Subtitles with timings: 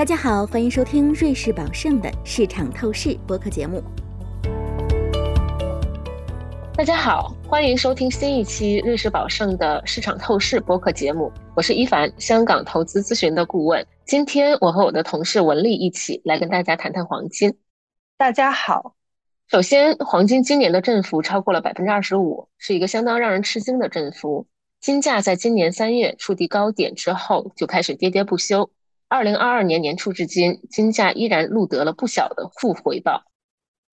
[0.00, 3.84] 大家好，欢迎收听瑞士宝盛的市场透视播客节目。
[6.74, 11.30] 大家好，欢迎收听新一期瑞士宝盛的市场透视播客节目。
[11.54, 13.86] 我是一凡，香港投资咨询的顾问。
[14.06, 17.58] 今天我和我的同事文丽一起来跟大家谈谈黄金。
[18.16, 18.94] 大家好，
[19.50, 24.46] 首先，黄金今年的振幅超过了百分之二十五，是一个相当让人吃惊的振幅。
[24.80, 28.70] 金价在今年三月触底高点之后就开始跌跌不休。
[29.10, 33.24] 二零二二年年初至今，金价依然录得了不小的负回报。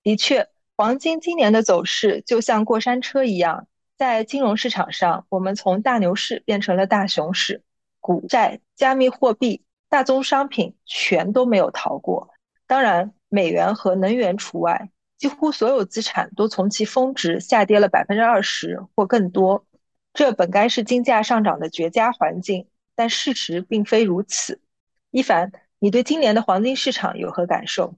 [0.03, 3.67] 的确，黄金今年的走势就像过山车一样，
[3.98, 7.63] 在金融市场上，我们从大牛市变成了大熊市，
[7.99, 12.29] 股债、加密货币、大宗商品全都没有逃过。
[12.68, 19.65] 当然，美元和能源除外，几乎所有资产都从其峰值下跌了百分之二十或更多。
[20.13, 24.62] 这本该是金价上涨的绝佳环境，但事实并非如此。
[25.11, 27.95] 一凡，你对今年的黄金市场有何感受？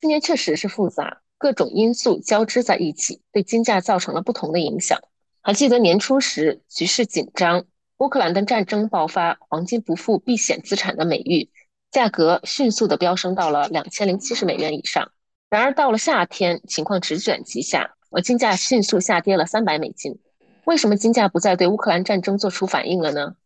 [0.00, 4.98] 今年确实是复杂，各种因素交织在一起，对金价造成了不同的影响。
[5.40, 7.64] 还记得年初时局势紧张，
[7.98, 11.48] 乌克兰的战争爆发，黄金不复避险资产的美誉，
[11.92, 15.12] 价格迅速的飙升到了两千零七十美元以上。
[15.48, 20.18] 然而到了夏天，情况直转急下，而金价迅速下跌了三百美金。
[20.64, 23.36] 为什么金价不再对乌克兰战争做出反应了呢？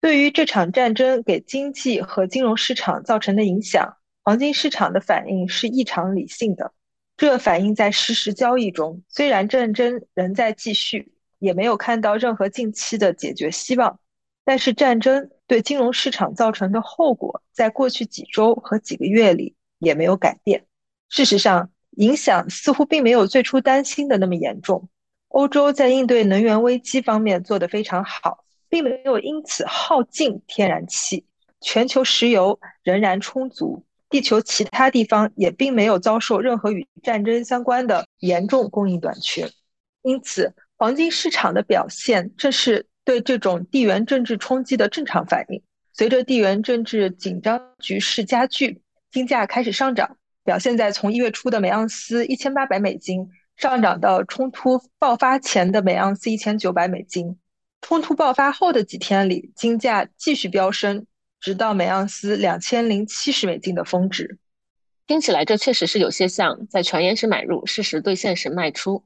[0.00, 6.72] 对于这场战争给经济和金融市场造成的影响，黄金市场的反应是异常理性的。
[7.16, 9.02] 这反映在实时交易中。
[9.08, 13.98] 虽然战争仍在继续，也没有看到任何近期的解决希望，
[14.44, 20.64] 但是战争对金融市场造成的后果，在过去几周和几个月里也没有改变。
[21.08, 24.88] 事实上，影响似乎并没有最初担心的那么严重。
[25.26, 28.44] 欧洲在应对能源危机方面做得非常好。
[28.68, 31.24] 并没有因此耗尽天然气，
[31.60, 39.48] 全球石油仍然充足，地球其他地方也并没有遭受任何与战争相关的严重供应短缺。
[40.02, 45.62] 因此，黄金市场的表现正是对这种地缘政治冲击的正常反应。
[45.92, 57.36] 随着地缘政治紧张局势加剧，金价开始上涨，表现在从一月初的每盎司一千八百美金上涨到冲突爆发前的每盎司一千九百美金。
[57.80, 61.06] 冲突爆发后的几天里，金价继续飙升，
[61.40, 64.38] 直到每盎司两千零七十美金的峰值。
[65.06, 69.04] 听起来这确实是有些像在传言时买入，事实兑现时卖出。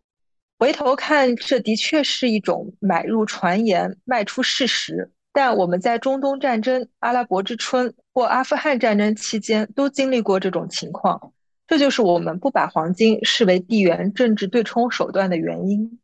[0.59, 5.13] 回头看，这的确是一种买入传言，卖出事实。
[5.33, 11.33] 但我们在中东战争、阿拉伯之春或阿富汗战争期间都经历过这种情况，
[11.67, 16.01] 这就是我们不把黄金视为地缘政治对冲手段的原因。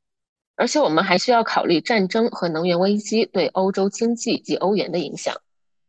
[0.58, 5.36] 而且我们还需要考虑战争和能源危机对欧洲经济及欧元的影响。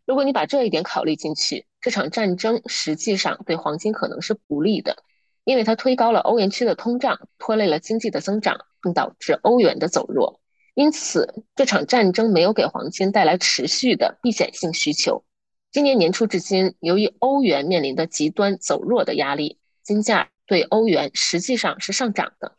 [0.05, 5.03] 如果你把这一点考虑进去，这场战争实际上对黄金可能是不利的，
[5.43, 10.39] 因为它推高了欧元区的通胀，拖累了经济的增长，并导致欧元的走弱。
[10.75, 15.23] 因此，这场战争没有给黄金带来持续的避险性需求。
[15.71, 22.55] 今年年初至今，由于欧元面临的极端走弱的压力，金价对欧元实际上是上涨的。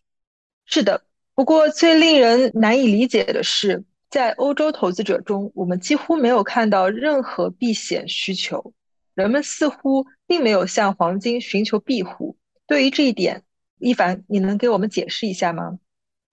[0.64, 1.04] 是的。
[1.40, 8.74] 不过，最令人难以理解的是，在欧洲投资者中，我们几乎没有看到任何避险需求。
[9.14, 12.36] 人们似乎并没有向黄金寻求庇护。
[12.66, 13.42] 对于这一点，
[13.78, 15.78] 一凡，你能给我们解释一下吗？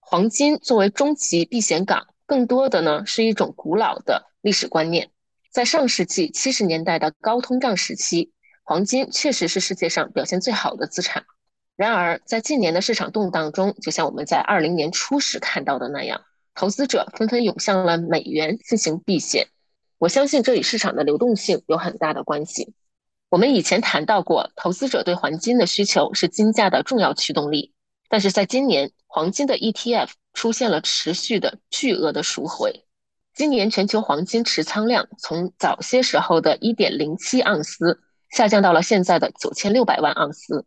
[0.02, 5.12] 黄金作为终极避险港，更多的呢是一种古老的历史观念。
[5.54, 11.24] 在上世纪七十年代的高通胀时期，黄金确实是世界上表现最好的资产。
[11.78, 16.24] 然而，在近年的市场动荡中，就像我们在二零年初时看到的那样，
[16.56, 19.48] 投资者纷纷涌向了美元进行避险。
[20.00, 22.74] 我相信这与市场的流动性有很大的关系。
[23.30, 27.74] 我们以前谈到过，投资者对黄金的需求是金价的重要驱动力。
[28.10, 32.86] 但是在今年，黄金的 ETF 出现了持续的巨额的赎回。
[33.36, 38.02] 今年全球黄金持仓量从早些时候的1.07盎司
[38.32, 40.66] 下降到了现在的9600万盎司。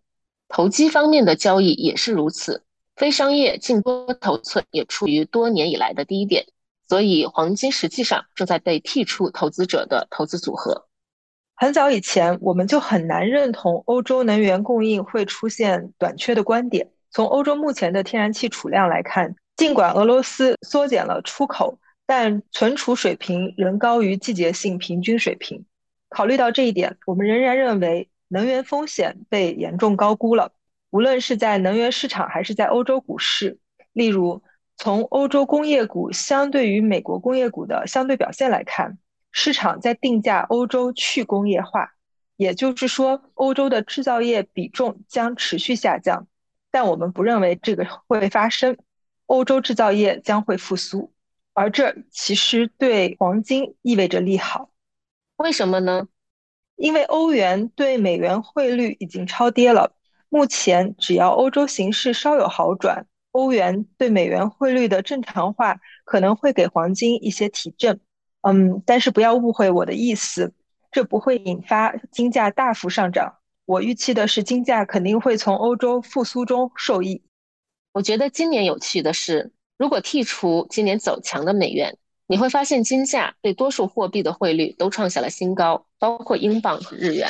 [0.53, 2.65] 投机方面的交易也是如此，
[2.97, 6.45] 非商业净多头寸也处于多年以来的低点，
[6.89, 10.89] 所以黄金实际上正在被剔出投资者的投资组合。
[11.55, 16.91] 很早以前，我们就很难认同欧洲能源供应会出现短缺的观点。
[17.13, 25.65] 从欧洲目前的天然气储量来看，尽管俄罗斯缩减了出口，但存储水平仍高于季节性平均水平。
[26.09, 28.10] 考虑到这一点，我们仍然认为。
[28.33, 30.53] 能源风险被严重高估了，
[30.91, 33.59] 无论是在能源市场还是在欧洲股市。
[33.93, 34.45] 例如，
[34.77, 38.99] 从欧洲工业股相对于美国工业股的相对表现来看，
[39.33, 41.91] 市场在定价欧洲去工业化，
[42.37, 46.29] 也就是说，欧洲的制造业比重将持续下降。
[46.71, 48.79] 但我们不认为这个会发生，
[49.27, 51.13] 欧洲制造业将会复苏，
[51.53, 54.71] 而这其实对黄金意味着利好。
[55.37, 56.07] 为什么呢？
[56.81, 59.93] 因为欧元对美元汇率已经超跌了。
[60.31, 68.01] 目前，只要欧洲形势稍有好转，欧元对美元汇率的正常化可能会给黄金一些提振。
[68.41, 70.55] 嗯，但是不要误会我的意思，
[70.91, 73.35] 这不会引发金价大幅上涨。
[73.67, 77.23] 我预期的是，金价肯定会从欧洲复苏中受益。
[77.93, 81.99] 我觉得今年有趣的是，如果剔除今年走强的美元，
[82.31, 87.29] 你会发现金价对多数货币的汇率都创下了新高，包括英镑和日元。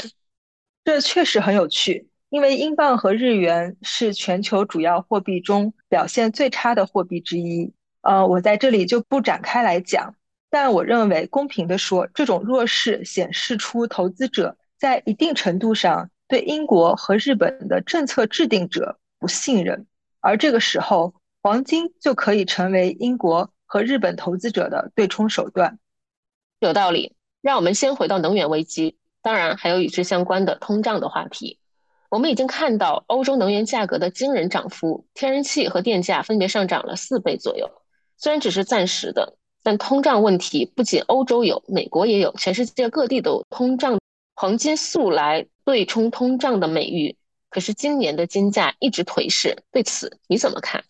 [0.84, 7.72] 这确实很有趣，因为英镑和日元是全球主要货币中表现最差的货币之一。
[8.02, 10.14] 呃，我在这里就不展开来讲，
[10.50, 16.10] 但我认为公平地说，这种弱势显示出投资者在一定程度上。
[16.28, 19.86] 对英国和日本的政策制定者不信任，
[20.20, 21.12] 而这个时候，
[21.42, 25.78] 黄金就可以成为英国和日本投资者的对冲手段。
[26.58, 27.14] 有道理。
[27.40, 31.58] 让我们先回到能源危机，当然还有与之相关的通胀的话题。
[32.10, 37.70] 我们已经看到欧洲能源价格的惊人涨幅，天然气和电价分别上涨了四倍左右。
[38.18, 43.98] 虽然只是暂时的，但通胀问题不仅欧洲有，美国也有，全世界各地都有通胀。
[44.34, 47.16] 黄金素来对冲通胀的美誉，
[47.48, 50.84] 可是今年的金价一直颓势，对此你怎么看？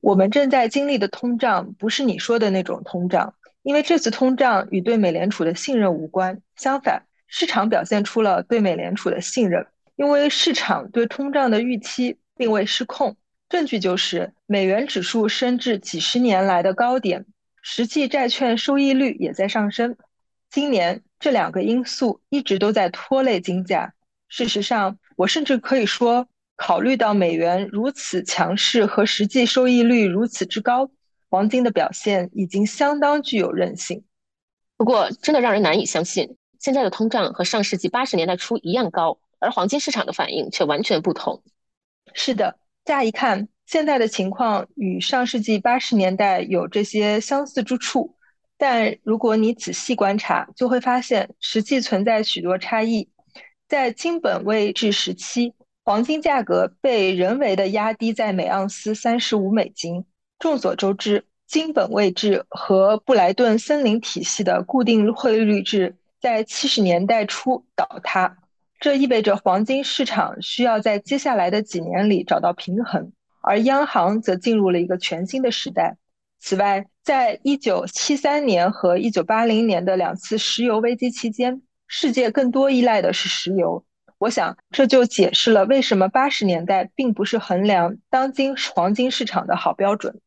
[0.00, 6.40] 我们正在经历的通胀不是你说的那种通胀，因为这次通胀与对美联储的信任无关。
[6.56, 9.66] 相反，市场表现出了对美联储的信任，
[9.96, 13.16] 因为市场对通胀的预期并未失控。
[13.48, 17.26] 证据就是美元指数升至几十年来的高点，
[17.62, 19.96] 实际债券收益率也在上升。
[20.50, 21.02] 今年。
[21.22, 23.92] 这两个因素一直都在拖累金价。
[24.30, 26.28] 事实上，我甚至可以说，
[26.60, 30.90] 考虑到美元如此强势和实际收益率如此之高，
[31.30, 34.04] 黄金的表现已经相当具有韧性。
[34.76, 41.42] 不过，真的让人难以相信，现在的通胀和上世纪八十年代初一样高，而黄金市场的反应却完全不同。
[42.12, 48.16] 是的，乍一看，现在的情况与上世纪八十年代有这些相似之处。
[48.58, 53.08] 但如果你仔细观察，就会发现实际存在许多差异。
[53.66, 55.54] 在金本位制时期，
[55.90, 60.04] 黄金价格被人为的压低在每盎司三十五美金。
[60.38, 68.38] 众所周知，金本位制和布莱顿森林体系的固定汇率制在七十年代初倒塌，
[68.78, 73.10] 这意味着黄金市场需要在接下来的几年里找到平衡，
[73.42, 75.96] 而央行则进入了一个全新的时代。
[76.38, 83.84] 此外，在一九七三年和一九八零年的两次石油危机期间，世界更多依赖的是石油。
[84.20, 90.20] 我想，这就解释了为什么八十年代并不是衡量当今黄金市场的好标准。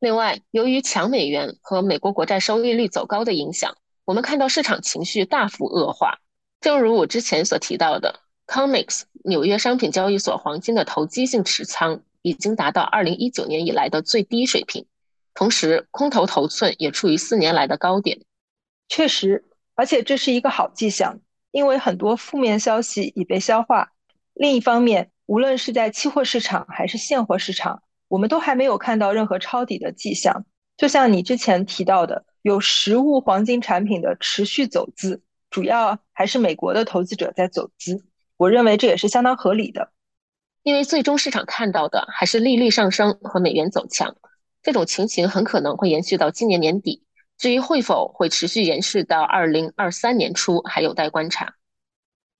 [0.00, 6.18] 另外，由于强美元和美国国债收益率走高的影响，我们看到市场情绪大幅恶化。
[6.60, 14.84] 正如我之前所提到的，COMEX 纽约商品交易所黄金的投机性持仓已经达到二零一九年以来的最低水平。
[15.32, 18.18] 同时，空头头寸也处于四年来的高点。
[18.88, 19.44] 确实，
[19.76, 21.20] 而且这是一个好迹象，
[21.52, 23.92] 因为很多负面消息已被消化。
[24.34, 30.44] 另一方面，无论是在期货市场还是现货市场，我们都还没有看到任何抄底的迹象。
[30.76, 38.04] 就像你之前提到的，有实物黄金产品的持续走资，主要还是美国的投资者在走资。
[38.38, 39.92] 我认为这也是相当合理的，
[40.62, 44.16] 因为最终市场看到的还是利率上升和美元走强。
[44.62, 47.04] 这种情形很可能会延续到今年年底，
[47.42, 51.56] 至于会否会持续延续到二零二三年初，还有待观察。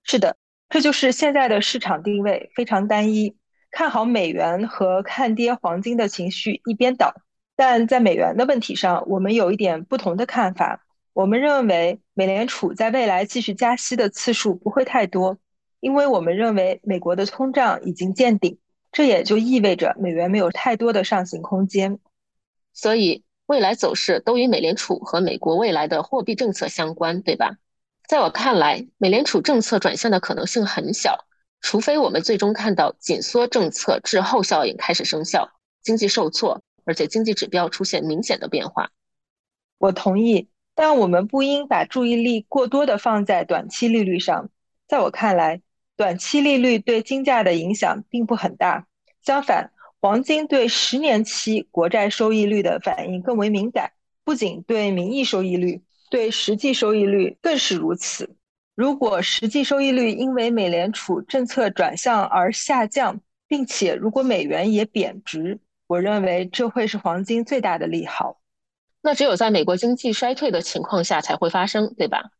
[0.01, 0.37] 是的，
[0.69, 3.35] 这就是现在的市场定位，非常单一，
[3.69, 7.13] 看好美元和看跌黄金的情绪一边倒。
[7.57, 10.85] 但在美元的问题上，我们有一点不同的看法。
[11.11, 15.37] 我们认为美联储在未来继续加息的次数不会太多，
[15.81, 18.57] 因为我们认为美国的通胀已经见顶，
[18.93, 21.99] 这也就意味着美元没有太多的上行空间。
[22.71, 27.57] 所以，未来走势都与美联储和美国未来的货币政策相关，对吧？
[28.07, 31.25] 在我看来，美联储政策转向的可能性很小，
[31.59, 38.91] 除非我们最终看到紧缩政策滞后效应开始生效，经济受挫，而且经济指标出现明显的变化。
[39.77, 44.49] 我同意，但我们不应把注意力过多的放在短期利率上。
[44.87, 45.61] 在我看来，
[45.97, 48.87] 短期利率对金价的影响并不很大，
[49.21, 49.72] 相反。
[50.03, 53.93] 黄金对十年期国债收益率的反应更为敏感，
[54.25, 58.35] 不仅对名义收益率，对实际收益率更是如此。
[58.75, 68.41] 如果实际收益率因为美联储政策转向而下降，并且如果美元也贬值，我认为这会是黄金最大的利好。
[69.01, 72.31] 那只有在美国经济衰退的情况下才会发生，对吧？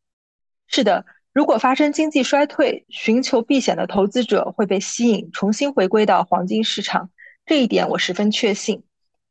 [0.67, 7.09] 是的，如果发生经济衰退，寻求避险的投资者会被吸引，重新回归到黄金市场。
[7.45, 8.83] 这一点我十分确信。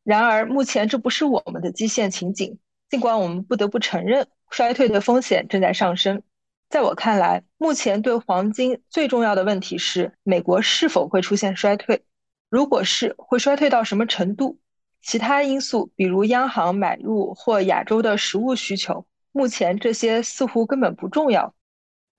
[0.04, 2.59] 然而，目前这不是我们的基线情景。
[2.90, 6.23] 尽管我们不得不承认，衰退的风险正在上升。
[6.69, 12.04] 在我看来，目前对黄金最重要的问题是：美国是否会出现衰退？
[12.50, 14.59] 如果是，会衰退到什么程度？
[15.00, 21.54] 其他因素，比如央行买入或亚洲的实物需求，目前这些似乎根本不重要。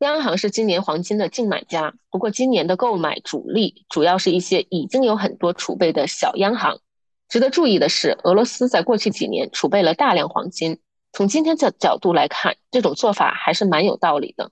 [0.04, 6.78] 央行是今年黄金的净买家，不过今年的购买主力主要是一些已经有很多储备的小央行。
[7.30, 10.78] 值得注意的是，俄罗斯在过去几年储备了大量黄金。
[11.14, 14.52] 从今天的角度来看，这种做法还是蛮有道理的。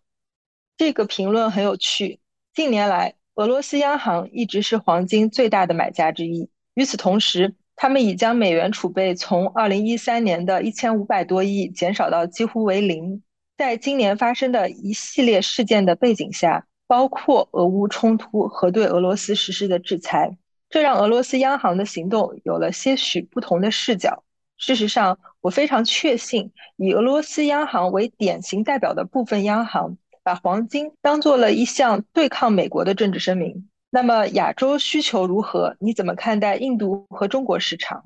[0.77, 2.21] 这个评论很有趣。
[2.53, 6.49] 近年来，俄罗斯央行一直是黄金最大的买家之一。
[6.75, 13.21] 与此同时，他们已将美元储备从2013年的一千五百多亿减少到几乎为零。
[13.61, 20.35] 在今年发生的一系列事件的背景下，包括俄乌冲突和对俄罗斯实施的制裁，
[20.67, 24.23] 这让俄罗斯央行的行动有了些许不同的视角。
[24.57, 33.69] 事实上，我非常确信，以俄罗斯央行为典型代表的部分央行，把黄金当做了一项对抗美国的政治声明。
[33.91, 35.75] 那么，亚洲需求如何？
[35.79, 38.05] 你怎么看待印度和中国市场？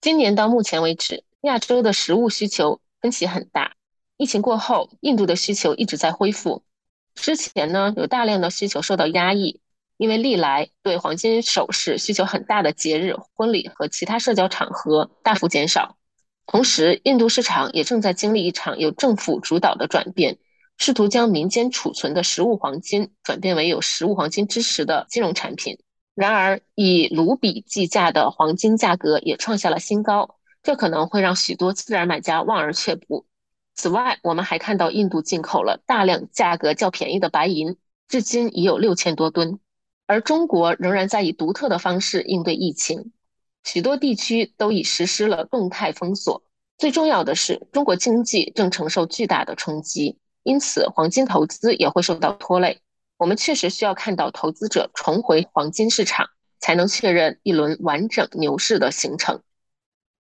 [0.00, 3.74] 今年到目前为止，亚洲的食物需求分歧很大。
[4.16, 6.64] 疫情过后，印度的需求一直在恢复。
[7.14, 9.60] 之前呢，有大量的需求受到压抑。
[9.98, 15.96] 因为历来对黄金首饰需求很大的节日、婚礼和其他社交场合大幅减少，
[16.44, 20.36] 同时印度市场也正在经历一场由政府主导的转变，
[20.76, 25.78] 试图将民间储存的实物黄金转变为有实物黄金支持的金融产品。
[26.14, 33.24] 然而，以卢比计价的黄金价格也创下了新高，这可能会让许多自然买家望而却步。
[33.76, 37.76] 此外，我们还看到印度进口了大量价格较便宜的白银，
[38.08, 39.60] 至今已有六千多吨。
[40.06, 43.12] 而中国仍然在以独特的方式应对疫情，
[43.64, 46.42] 许多地区都已实施了动态封锁。
[46.78, 52.80] 最重要的是，中国经济正承受巨大的冲击，因此黄金投资也会受到拖累。
[53.18, 56.28] 我们确实需要看到投资者重回黄金市场，
[56.60, 59.42] 才能确认一轮完整牛市的形成。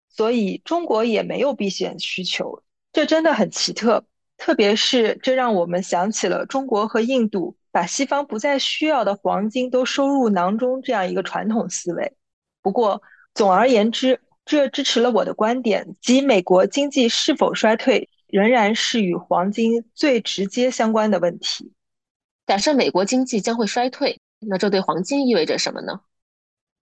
[0.09, 4.05] 所以，中国也没有避险需求，这真的很奇特。
[4.37, 7.57] 特别是，这让我们想起了中国和印度。
[7.73, 12.17] 把西方不再需要的黄金都收入囊中，这样一个传统思维。
[12.63, 13.01] 不过，
[13.33, 21.73] 总而言之，这支持了我的观点，即美国经济是否衰退，仍然是与黄金最直接相关的问题。
[22.45, 26.01] 假设美国经济将会衰退，那这对黄金意味着什么呢？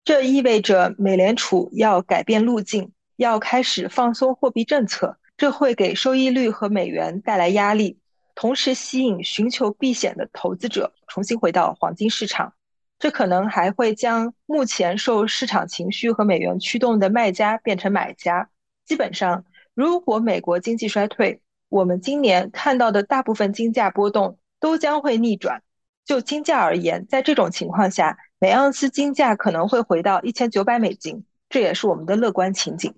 [0.06, 8.00] 这意味着美联储要改变路径，要开始放松货币政策，这会给收益率和美元带来压力。
[8.36, 12.54] 同时吸引寻求避险的投资者重新回到黄金市场，
[13.00, 18.50] 这可能还会将目前受市场情绪和美元驱动的卖家变成买家。
[18.86, 25.64] 基本上，如果美国经济衰退，我们今年看到的大部分金价波动都将会逆转。
[26.06, 32.94] 就金价而言，在这种情况下，每盎司金价可能会回到一千九百美金，这也是我们的乐观情景。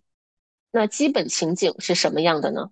[0.72, 2.70] 那基本情景是什么样的呢？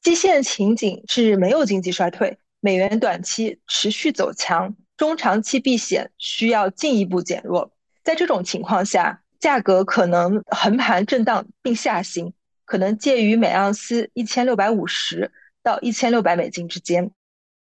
[0.00, 7.72] 基线情景是没有经济衰退，美元短期持续走强，中长期避险需要进一步减弱。
[8.02, 12.32] 在这种情况下，价格可能横盘震荡并下行，
[12.64, 15.30] 可能介于每盎司一千六百五十
[15.62, 17.10] 到一千六百美金之间。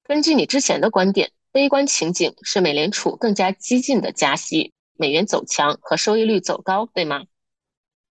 [0.04, 7.24] 根据你之前的观点，悲观情景是美联储更加激进的加息，美元走强和收益率走高，对吗？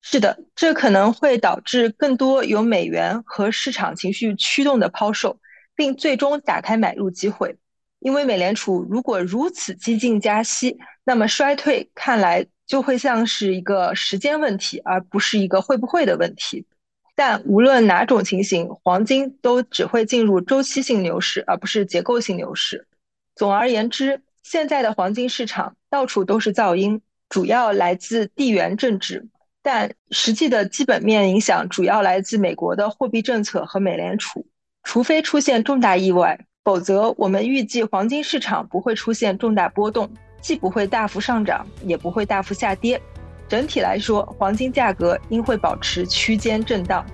[0.01, 5.39] 是的，这可能会导致更多由美元和市场情绪驱动的抛售，
[5.75, 7.57] 并最终打开买入机会。
[7.99, 16.65] 因为美联储如果如此激进加息，那么衰退看来就会像是一个时间问题，而不是一个会不会的问题。
[17.13, 22.87] 但无论哪种情形，黄金都只会进入周期性牛市，而不是结构性牛市。
[23.35, 29.27] 总而言之，现在的黄金市场到处都是噪音，主要来自地缘政治。
[29.61, 34.45] 但实际的基本面影响主要来自美国的货币政策和美联储，
[34.83, 40.09] 除非出现重大意外，否则我们预计黄金市场不会出现重大波动，
[40.41, 42.99] 既不会大幅上涨，也不会大幅下跌。
[43.47, 47.05] 整体来说，黄金价格应会保持区间震荡。